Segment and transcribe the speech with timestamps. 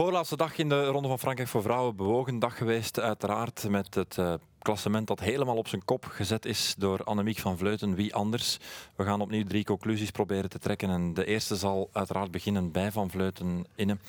[0.00, 1.96] Voorlaatste dag in de Ronde van Frankrijk voor vrouwen.
[1.96, 3.68] Bewogen dag geweest, uiteraard.
[3.68, 7.94] Met het uh, klassement dat helemaal op zijn kop gezet is door Annemiek van Vleuten.
[7.94, 8.58] Wie anders?
[8.96, 10.90] We gaan opnieuw drie conclusies proberen te trekken.
[10.90, 14.00] En de eerste zal uiteraard beginnen bij Van Vleuten innen.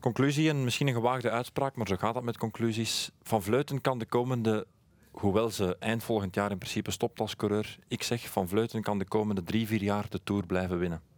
[0.00, 3.10] Conclusie en misschien een gewaagde uitspraak, maar zo gaat dat met conclusies.
[3.22, 4.66] Van Vleuten kan de komende
[5.10, 8.98] hoewel ze eind volgend jaar in principe stopt als coureur, ik zeg Van Vleuten kan
[8.98, 11.09] de komende drie, vier jaar de Tour blijven winnen.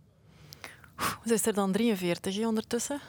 [1.27, 3.01] Ze is er dan 43 ondertussen.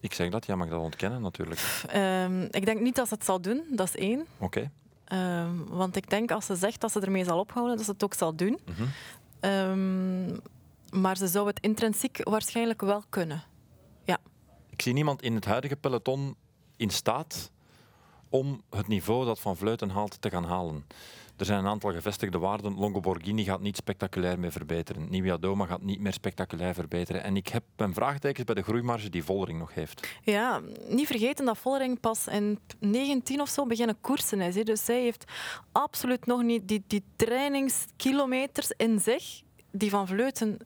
[0.00, 1.84] Ik zeg dat, ja, mag dat ontkennen natuurlijk.
[1.94, 4.26] Um, ik denk niet dat ze het zal doen, dat is één.
[4.38, 4.68] Oké.
[5.04, 5.40] Okay.
[5.42, 8.04] Um, want ik denk als ze zegt dat ze ermee zal ophouden, dat ze het
[8.04, 8.58] ook zal doen.
[8.64, 9.50] Mm -hmm.
[9.50, 10.40] um,
[10.90, 13.42] maar ze zou het intrinsiek waarschijnlijk wel kunnen.
[14.04, 14.18] Ja.
[14.70, 16.36] Ik zie niemand in het huidige peloton
[16.76, 17.50] in staat
[18.28, 20.84] om het niveau dat Van Vleuten haalt te gaan halen.
[21.38, 22.74] Er zijn een aantal gevestigde waarden.
[22.78, 25.10] Longoborghini gaat niet spectaculair meer verbeteren.
[25.10, 27.22] Nivea Doma gaat niet meer spectaculair verbeteren.
[27.22, 30.08] En ik heb mijn vraagtekens bij de groeimarge die Vollering nog heeft.
[30.22, 34.54] Ja, niet vergeten dat Vollering pas in 19 of zo beginnen koersen is.
[34.54, 35.24] Dus zij heeft
[35.72, 40.58] absoluut nog niet die, die trainingskilometers in zich die Van Vleuten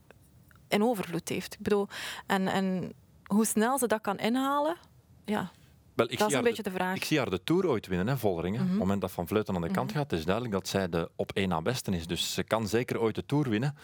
[0.68, 1.54] in overvloed heeft.
[1.54, 1.88] Ik bedoel,
[2.26, 2.92] en, en
[3.24, 4.76] hoe snel ze dat kan inhalen,
[5.24, 5.50] ja,
[5.94, 6.96] wel, ik dat is een beetje de, vraag.
[6.96, 8.60] Ik zie haar de Tour ooit winnen, hè, Volleringen.
[8.60, 9.98] Op het moment dat Van Vleuten aan de kant mhm.
[9.98, 12.06] gaat, is duidelijk dat zij de op één na beste is.
[12.06, 13.76] Dus ze kan zeker ooit de Tour winnen.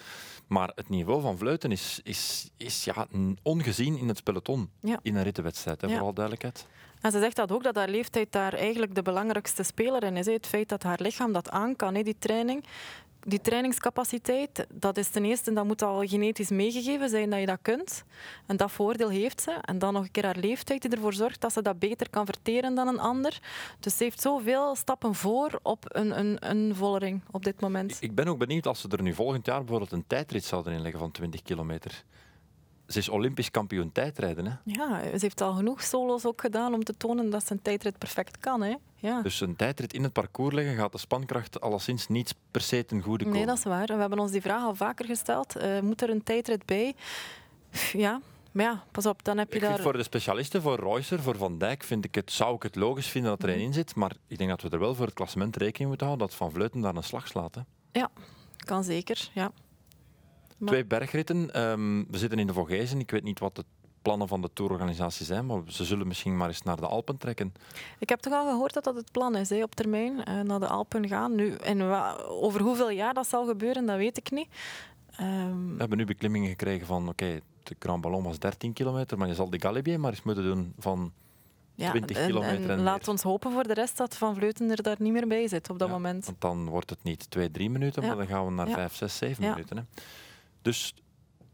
[0.46, 3.06] Maar het niveau van Vleuten is, is, is ja,
[3.42, 4.70] ongezien in het peloton.
[5.02, 6.66] In een rittenwedstrijd, hè, vooral duidelijkheid.
[7.00, 10.26] En ze zegt dat ook, dat haar leeftijd daar eigenlijk de belangrijkste speler in is.
[10.26, 12.64] Het feit dat haar lichaam dat aan kan, die training
[13.20, 17.58] die trainingscapaciteit, dat is ten eerste, dat moet al genetisch meegegeven zijn dat je dat
[17.62, 18.04] kunt.
[18.46, 19.50] En dat voordeel heeft ze.
[19.50, 22.26] En dan nog een keer haar leeftijd die ervoor zorgt dat ze dat beter kan
[22.26, 23.40] verteren dan een ander.
[23.80, 27.96] Dus ze heeft zoveel stappen voor op een, een, een vollering op dit moment.
[28.00, 31.00] Ik ben ook benieuwd als ze er nu volgend jaar bijvoorbeeld een tijdrit zouden inleggen
[31.00, 32.04] van 20 kilometer
[32.88, 34.46] ze is Olympisch kampioen tijdrijden.
[34.46, 34.52] Hè?
[34.64, 37.98] Ja, ze heeft al genoeg solo's ook gedaan om te tonen dat ze een tijdrit
[37.98, 38.62] perfect kan.
[38.62, 38.74] Hè?
[39.00, 39.22] Ja.
[39.22, 43.02] Dus een tijdrit in het parcours leggen gaat de spankracht alleszins niet per se ten
[43.02, 43.38] goede komen.
[43.38, 43.86] Nee, dat is waar.
[43.86, 45.56] We hebben ons die vraag al vaker gesteld.
[45.56, 46.94] Uh, moet er een tijdrit bij?
[47.92, 48.20] Ja,
[48.52, 49.80] maar ja, pas op, dan heb je ik daar...
[49.80, 53.08] Voor de specialisten, voor Reusser, voor Van Dijk, vind ik het, zou ik het logisch
[53.08, 53.94] vinden dat er een in zit.
[53.94, 56.52] Maar ik denk dat we er wel voor het klassement rekening moeten houden dat Van
[56.52, 57.54] Vleuten daar een slag slaat.
[57.54, 57.60] Hè.
[57.92, 58.10] Ja,
[58.56, 59.30] kan zeker.
[59.34, 59.52] Ja.
[60.64, 61.62] Twee bergritten.
[61.62, 63.00] Um, we zitten in de Vogezen.
[63.00, 63.64] Ik weet niet wat de
[64.08, 67.52] plannen van de tourorganisatie zijn, maar ze zullen misschien maar eens naar de Alpen trekken.
[67.98, 70.60] Ik heb toch al gehoord dat dat het plan is, hè, op termijn, uh, naar
[70.60, 71.34] de Alpen gaan.
[71.34, 71.82] Nu, en
[72.28, 74.48] over hoeveel jaar dat zal gebeuren, dat weet ik niet.
[75.20, 75.72] Um...
[75.72, 79.34] We hebben nu beklimmingen gekregen van, oké, de Grand Ballon was 13 kilometer, maar je
[79.34, 81.12] zal de Galibier maar eens moeten doen van
[81.74, 82.70] ja, 20 en, kilometer.
[82.70, 85.48] En, laat ons hopen voor de rest dat Van Vleuten er daar niet meer bij
[85.48, 86.24] zit op dat moment.
[86.24, 89.16] Want dan wordt het niet 2, 3 minuten, maar dan gaan we naar 5, 6,
[89.16, 89.76] 7 minuten.
[89.76, 89.82] Hè.
[90.62, 90.94] Dus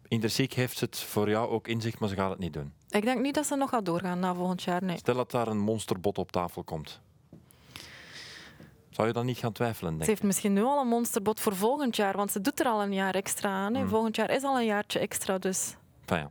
[0.09, 2.73] intrinsiek heeft het voor jou ook inzicht, maar ze gaat het niet doen.
[2.89, 4.85] Ik denk niet dat ze nog gaat doorgaan na volgend jaar.
[4.85, 4.99] Nee.
[4.99, 7.01] Stel dat daar een monsterbot op tafel komt.
[8.91, 9.91] Zou je dan niet gaan twijfelen?
[9.91, 12.67] Denk ze heeft misschien nu al een monsterbot voor volgend jaar, want ze doet er
[12.67, 13.77] al een jaar extra aan.
[13.77, 13.89] Hmm.
[13.89, 15.77] Volgend jaar is al een jaartje extra, dus.
[16.01, 16.31] Enfin ja.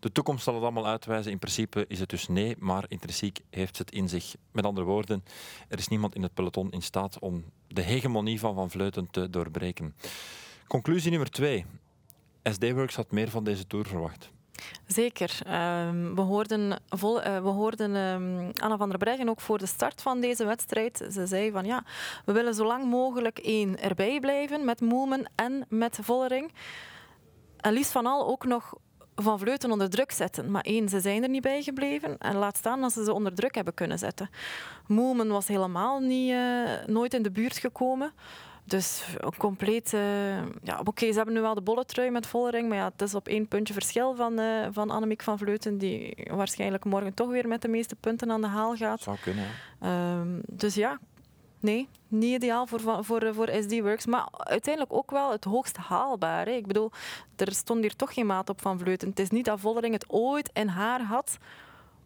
[0.00, 1.32] De toekomst zal het allemaal uitwijzen.
[1.32, 4.34] In principe is het dus nee, maar intrinsiek heeft het in zich.
[4.52, 5.24] Met andere woorden,
[5.68, 9.30] er is niemand in het peloton in staat om de hegemonie van Van Vleuten te
[9.30, 9.94] doorbreken.
[10.66, 11.64] Conclusie nummer twee.
[12.52, 14.32] SD-Works had meer van deze tour verwacht.
[14.86, 15.38] Zeker.
[15.46, 19.66] Ehm, we hoorden, vol, uh, we hoorden um, Anna van der Breggen ook voor de
[19.66, 21.06] start van deze wedstrijd.
[21.12, 21.84] Ze zei van ja,
[22.24, 26.52] we willen zo lang mogelijk één erbij blijven met Moemen en met Vollering.
[27.56, 28.74] En liefst van al ook nog
[29.14, 30.50] van Vleuten onder druk zetten.
[30.50, 32.18] Maar één, ze zijn er niet bij gebleven.
[32.18, 34.30] En laat staan dat ze ze onder druk hebben kunnen zetten.
[34.86, 38.12] Moemen was helemaal niet, uh, nooit in de buurt gekomen.
[38.64, 39.90] Dus een compleet...
[40.62, 43.28] ja, Oké, ze hebben nu wel de bolletrui met Vollering, maar ja, het is op
[43.28, 47.62] één puntje verschil van, uh, van Annemiek van Vleuten, die waarschijnlijk morgen toch weer met
[47.62, 49.00] de meeste punten aan de haal gaat.
[49.00, 49.46] Zou kunnen,
[49.82, 50.98] um, dus ja,
[51.60, 54.06] nee, niet ideaal voor, voor, voor SD-Works.
[54.06, 56.46] Maar uiteindelijk ook wel het hoogst haalbaar.
[56.46, 56.52] Hè.
[56.52, 56.90] Ik bedoel,
[57.36, 59.08] er stond hier toch geen maat op van Vleuten.
[59.08, 61.38] Het is niet dat Vollering het ooit in haar had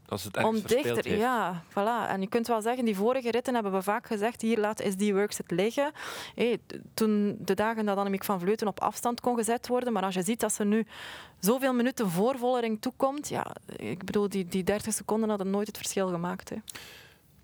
[0.08, 2.08] als het om dichter, ja, voilà.
[2.08, 5.10] En je kunt wel zeggen, die vorige ritten hebben we vaak gezegd, hier laat SD
[5.10, 5.92] Works het liggen.
[6.34, 6.58] Hey,
[6.94, 10.22] toen de dagen dat Annemiek van Vleuten op afstand kon gezet worden, maar als je
[10.22, 10.86] ziet dat ze nu
[11.40, 13.46] zoveel minuten voor Vollering toekomt, ja,
[13.76, 16.48] ik bedoel, die, die 30 seconden hadden nooit het verschil gemaakt.
[16.48, 16.56] Hè.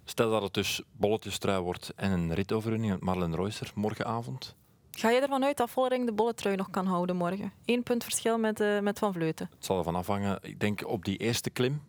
[0.04, 4.54] Stel dat het dus bolletjestrui wordt en een ritoverwinning met Marlen Reusser morgenavond.
[4.90, 7.52] Ga je ervan uit dat Vollering de bolletrui nog kan houden morgen?
[7.64, 9.50] Eén punt verschil met, uh, met Van Vleuten.
[9.54, 10.38] Het zal ervan afhangen.
[10.42, 11.82] Ik denk op die eerste klim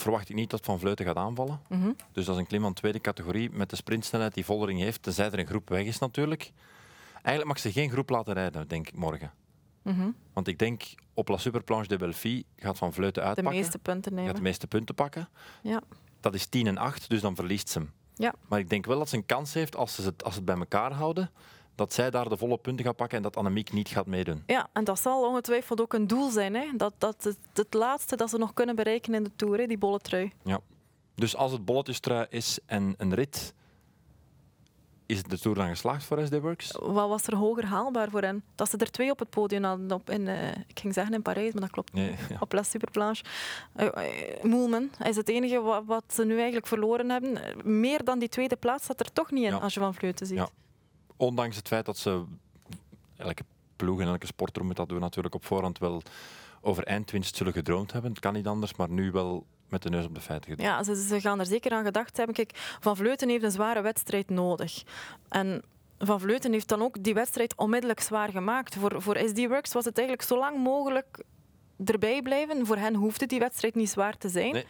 [0.00, 1.60] verwacht ik niet dat Van Vleuten gaat aanvallen.
[1.68, 1.90] Mhm.
[2.12, 5.26] Dus dat is een klim van tweede categorie met de sprintsnelheid die Vollering heeft, tenzij
[5.30, 6.52] er een groep weg is natuurlijk.
[7.14, 9.32] Eigenlijk mag ze geen groep laten rijden, denk ik, morgen.
[9.82, 10.10] Mhm.
[10.32, 10.82] Want ik denk,
[11.14, 13.54] op La Superplanche de Belfi gaat Van Vleuten De uitpakken.
[13.62, 14.42] meeste punten gaat de nemen.
[14.42, 15.28] meeste punten pakken.
[15.62, 15.80] Ja.
[16.20, 17.92] Dat is 10 en 8, dus dan verliest ze hem.
[18.14, 18.34] Ja.
[18.48, 20.48] Maar ik denk wel dat ze een kans heeft, als ze het, als ze het
[20.48, 21.30] bij elkaar houden,
[21.80, 24.42] dat zij daar de volle punten gaat pakken en dat Annemiek niet gaat meedoen.
[24.46, 26.54] Ja, en dat zal ongetwijfeld ook een doel zijn.
[26.54, 26.66] Hè?
[26.76, 29.66] Dat, dat het, het laatste dat ze nog kunnen bereiken in de Tour, hè?
[29.66, 30.32] die bolle trui.
[31.14, 33.54] Dus als het bolletjestrui is en een rit,
[35.06, 36.70] is de Tour dan geslaagd voor SD Works?
[36.80, 38.42] Wat was er hoger haalbaar voor hen?
[38.54, 39.92] Dat ze er twee op het podium hadden.
[39.92, 42.36] Op in, eh, ik ging zeggen in Parijs, maar dat klopt Nee, ja.
[42.40, 43.24] op La Superplanche.
[43.76, 47.38] Uh, uh, Moelman is het enige wat, wat ze nu eigenlijk verloren hebben.
[47.64, 49.56] Meer dan die tweede plaats zat er toch niet in Ja.
[49.56, 50.36] als je van Vleuten ziet.
[50.36, 50.48] Ja.
[51.20, 52.22] Ondanks het feit dat ze
[53.16, 53.42] elke
[53.76, 56.02] ploeg en elke sporter moet dat doen natuurlijk op voorhand wel
[56.60, 58.10] over eindwinst zullen gedroomd hebben.
[58.10, 60.66] Het kan niet anders, maar nu wel met de neus op de feiten gedaan.
[60.66, 62.34] Ja, ze, ze gaan er zeker aan gedacht hebben.
[62.34, 62.50] Kijk,
[62.80, 64.82] Van Vleuten heeft een zware wedstrijd nodig.
[65.28, 65.62] En
[65.98, 68.74] Van Vleuten heeft dan ook die wedstrijd onmiddellijk zwaar gemaakt.
[68.74, 71.24] Voor, voor SD Works was het eigenlijk zo lang mogelijk
[71.84, 72.66] erbij blijven.
[72.66, 74.52] Voor hen hoefde die wedstrijd niet zwaar te zijn.
[74.52, 74.66] Nee.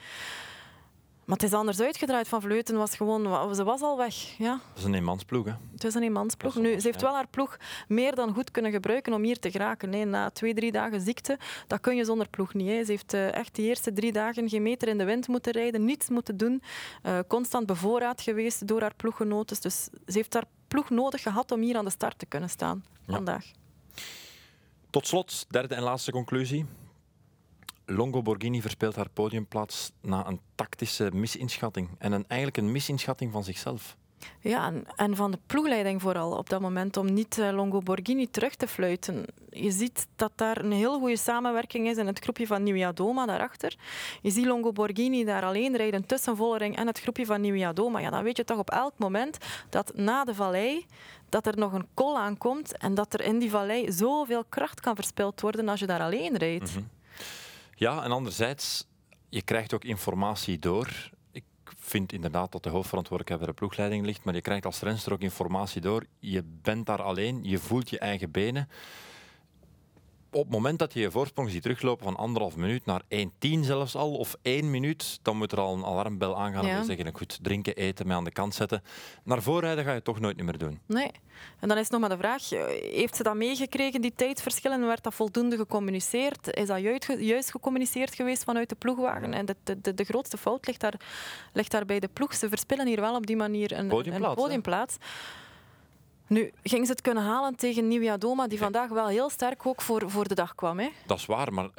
[1.31, 2.29] Maar het is anders uitgedraaid.
[2.29, 3.55] Van Vleuten was gewoon...
[3.55, 4.15] Ze was al weg.
[4.39, 5.53] Ja, Dat is een eenmansploeg, hè?
[5.73, 6.55] het is een eenmansploeg.
[6.55, 7.57] Nu, ze heeft wel haar ploeg
[7.89, 9.91] meer dan goed kunnen gebruiken om hier te geraken.
[9.91, 12.69] Nee, na twee, drie dagen ziekte, dat kun je zonder ploeg niet.
[12.69, 12.85] Hè.
[12.85, 15.85] Ze heeft eh, echt die eerste drie dagen geen meter in de wind moeten rijden,
[15.85, 16.63] niets moeten doen.
[17.03, 19.57] eh, constant bevoorraad geweest door haar ploeggenoten.
[19.61, 22.85] Dus ze heeft haar ploeg nodig gehad om hier aan de start te kunnen staan
[23.07, 23.15] Ja.
[23.15, 23.45] vandaag.
[24.91, 26.67] Tot slot, derde en laatste conclusie.
[27.91, 31.89] Longo Borghini verspeelt haar podiumplaats na een tactische misinschatting.
[31.99, 33.97] En een, eigenlijk een misinschatting van zichzelf.
[34.41, 38.31] Ja, en, en van de ploegleiding vooral op dat moment om niet eh, Longo Borghini
[38.31, 39.25] terug te fluiten.
[39.51, 43.27] Je ziet dat daar een heel goede samenwerking is in het groepje van Nieuwia Doma
[43.27, 43.77] daarachter.
[44.23, 47.99] Je ziet Longo Borghini daar alleen rijden tussen Vollering en het groepje van Nieuwia Doma.
[47.99, 49.39] Ja, dan weet je toch op elk moment
[49.69, 50.87] dat na de vallei
[51.29, 54.95] dat er nog een kol aankomt en dat er in die vallei zoveel kracht kan
[54.95, 56.75] verspild worden als je daar alleen rijdt.
[56.75, 56.85] Mhm.
[57.81, 58.87] Ja, en anderzijds,
[59.29, 61.11] je krijgt ook informatie door.
[61.33, 61.45] Ik
[61.79, 65.21] vind inderdaad dat de hoofdverantwoordelijkheid bij de ploegleiding ligt, maar je krijgt als renster ook
[65.21, 66.05] informatie door.
[66.19, 68.69] Je bent daar alleen, je voelt je eigen benen.
[70.33, 73.29] Op het moment dat je je voorsprong ziet teruglopen van anderhalf minuut naar 1,10
[73.61, 76.77] zelfs al, of één minuut, dan moet er al een alarmbel aangaan Ja.
[76.77, 78.83] en zeggen, goed, drinken, eten, mij aan de kant zetten.
[79.25, 80.81] Naar voorrijden ga je toch nooit meer doen.
[80.87, 81.11] Nee.
[81.61, 84.87] En dan is nog maar de vraag, eh, heeft ze dat meegekregen, die tijdverschillen?
[84.87, 86.55] Werd dat voldoende gecommuniceerd?
[86.57, 89.35] Is dat juist, ge- juist gecommuniceerd geweest vanuit de ploegwagen?
[89.35, 90.95] En de, de, de, grootste fout ligt daar,
[91.53, 92.35] ligt daar bij de ploeg.
[92.35, 95.07] Ze verspillen hier wel op die manier een Podiumplaats, een hè?
[96.31, 99.83] Nu, ging ze het kunnen halen tegen Nieuwia Doma, die vandaag wel heel sterk ook
[99.83, 100.79] voor, voor de dag kwam.
[100.79, 100.89] Hè?
[101.07, 101.71] Dat is waar, maar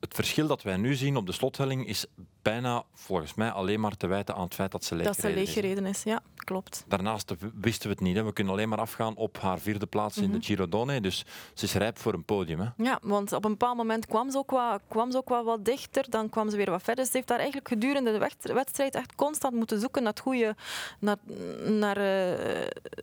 [0.00, 2.06] het verschil dat wij nu zien op de slothelling is
[2.50, 5.20] bijna, volgens mij, alleen maar te wijten aan het feit dat ze leeg Dat ze
[5.20, 5.46] gereden is.
[5.54, 6.84] leeggereden is, ja, klopt.
[6.88, 8.16] Daarnaast wisten we het niet.
[8.16, 8.22] Hè.
[8.24, 10.46] We kunnen alleen maar afgaan op haar vierde plaats in de Mhm.
[10.46, 11.00] Giro Donne.
[11.00, 12.60] Dus ze is rijp voor een podium.
[12.60, 12.68] Hè.
[12.76, 15.64] Ja, want op een bepaald moment kwam ze, ook wat, kwam ze ook wel wat
[15.64, 17.04] dichter, dan kwam ze weer wat verder.
[17.04, 20.54] Ze heeft daar eigenlijk gedurende de wed- wedstrijd echt constant moeten zoeken naar het goede,
[20.98, 21.16] naar,
[21.64, 22.02] naar, eh,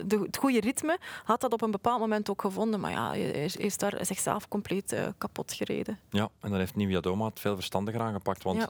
[0.06, 0.98] de, het goede ritme.
[1.24, 4.92] Had dat op een bepaald moment ook gevonden, maar ja, is- heeft daar zichzelf compleet
[4.92, 6.00] eh, kapot gereden.
[6.10, 8.44] Ja, en dan heeft Nieuwia Doma het veel verstandiger aangepakt.
[8.44, 8.70] Want Ja.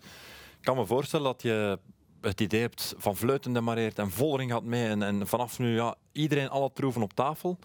[0.64, 1.80] Kan me voorstellen dat je
[2.22, 4.88] het idee hebt van Vleuten demareert en Vollering gaat mee.
[4.88, 7.58] En, vanaf nu, ja, iedereen alle troeven op tafel.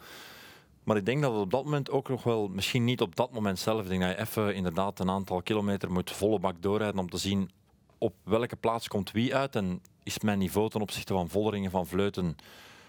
[0.85, 3.33] Maar ik denk dat het op dat moment ook nog wel, misschien niet op dat
[3.33, 7.11] moment zelf, denk dat je even inderdaad een aantal kilometer moet volle bak doorrijden om
[7.11, 7.51] te zien
[7.99, 9.57] op welke plaats komt wie uit.
[9.57, 12.37] En is mijn niveau ten opzichte van Vollering en van Vleuten,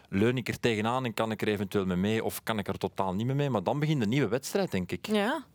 [0.09, 2.77] leun ik er tegenaan en kan ik er eventueel mee mee of kan ik er
[2.77, 3.49] totaal niet mee mee?
[3.49, 5.07] Maar dan begint de nieuwe wedstrijd, denk ik.
[5.07, 5.45] Ja,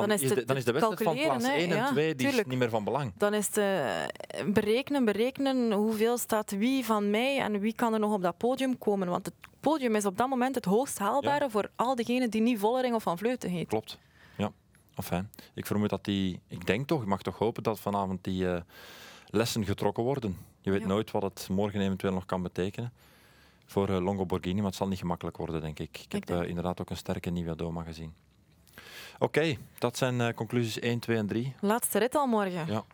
[0.00, 1.52] Dan, is de, dan is de wedstrijd van plaats hè.
[1.52, 3.12] 1 en Ja, 2 die is niet meer van belang.
[3.16, 7.98] dan is het eh, berekenen, berekenen hoeveel staat wie van mij en wie kan er
[8.00, 9.08] nog op dat podium komen.
[9.08, 12.58] Want het podium is op dat moment het hoogst haalbare voor al diegenen die niet
[12.58, 13.68] Vollering of Van Vleuten heet.
[13.68, 13.98] Klopt.
[14.36, 14.52] Ja,
[14.94, 15.28] enfin.
[15.54, 16.40] Ik vermoed dat die...
[16.48, 18.60] Ik denk toch, ik mag toch hopen dat vanavond die eh,
[19.26, 20.36] lessen getrokken worden.
[20.60, 20.86] Je weet Ja.
[20.86, 22.92] nooit wat het morgen eventueel nog kan betekenen
[23.66, 25.98] voor eh, Longo Borghini, maar het zal niet gemakkelijk worden, denk ik.
[26.08, 28.14] Ik heb inderdaad ook een sterke Nieuwe Doma gezien.
[29.18, 31.54] Oké, dat zijn eh, conclusies 1, 2 en 3.
[31.60, 32.66] Laatste rit al morgen.
[32.66, 32.84] Ja.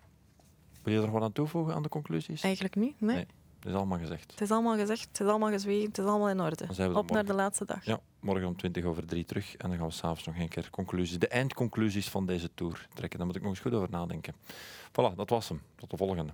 [0.83, 2.43] Wil je er nog wat aan toevoegen aan de conclusies?
[2.43, 3.17] Eigenlijk niet, nee.
[3.17, 3.27] Nee.
[3.61, 4.31] Dat is allemaal gezegd.
[4.31, 6.95] Het is allemaal gezegd, het is allemaal gezwegen, het is allemaal in orde.
[6.95, 7.85] Op naar de laatste dag.
[7.85, 9.57] Ja, morgen om 20 over 3 terug.
[9.57, 13.19] En dan gaan we s'avonds nog een keer conclusies, de eindconclusies van deze tour trekken.
[13.19, 14.35] Daar moet ik nog eens goed over nadenken.
[14.91, 15.63] Voilà, dat was hem.
[15.77, 16.33] Tot de volgende.